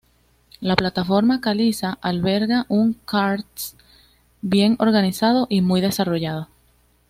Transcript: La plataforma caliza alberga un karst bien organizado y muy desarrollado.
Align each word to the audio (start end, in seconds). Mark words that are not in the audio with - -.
La 0.61 0.75
plataforma 0.75 1.41
caliza 1.41 1.99
alberga 2.01 2.65
un 2.69 2.93
karst 3.05 3.77
bien 4.41 4.75
organizado 4.79 5.45
y 5.47 5.61
muy 5.61 5.79
desarrollado. 5.79 6.47